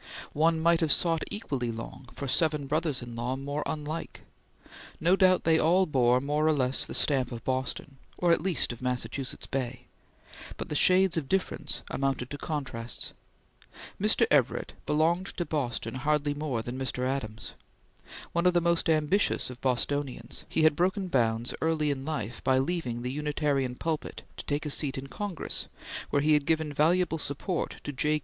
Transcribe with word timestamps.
One 0.33 0.59
might 0.59 0.79
have 0.79 0.91
sought 0.91 1.21
equally 1.29 1.71
long 1.71 2.09
for 2.11 2.27
seven 2.27 2.65
brothers 2.65 3.03
in 3.03 3.15
law 3.15 3.35
more 3.35 3.61
unlike. 3.67 4.21
No 4.99 5.15
doubt 5.15 5.43
they 5.43 5.59
all 5.59 5.85
bore 5.85 6.19
more 6.19 6.47
or 6.47 6.53
less 6.53 6.87
the 6.87 6.95
stamp 6.95 7.31
of 7.31 7.43
Boston, 7.43 7.97
or 8.17 8.31
at 8.31 8.41
least 8.41 8.73
of 8.73 8.81
Massachusetts 8.81 9.45
Bay, 9.45 9.85
but 10.57 10.69
the 10.69 10.75
shades 10.75 11.17
of 11.17 11.29
difference 11.29 11.83
amounted 11.91 12.31
to 12.31 12.39
contrasts. 12.39 13.13
Mr. 14.01 14.25
Everett 14.31 14.73
belonged 14.87 15.37
to 15.37 15.45
Boston 15.45 15.93
hardly 15.93 16.33
more 16.33 16.63
than 16.63 16.79
Mr. 16.79 17.05
Adams. 17.07 17.53
One 18.31 18.47
of 18.47 18.55
the 18.55 18.59
most 18.59 18.89
ambitious 18.89 19.51
of 19.51 19.61
Bostonians, 19.61 20.45
he 20.49 20.63
had 20.63 20.75
broken 20.75 21.09
bounds 21.09 21.53
early 21.61 21.91
in 21.91 22.05
life 22.05 22.43
by 22.43 22.57
leaving 22.57 23.03
the 23.03 23.11
Unitarian 23.11 23.75
pulpit 23.75 24.23
to 24.37 24.45
take 24.45 24.65
a 24.65 24.71
seat 24.71 24.97
in 24.97 25.05
Congress 25.05 25.67
where 26.09 26.23
he 26.23 26.33
had 26.33 26.47
given 26.47 26.73
valuable 26.73 27.19
support 27.19 27.77
to 27.83 27.91
J. 27.93 28.19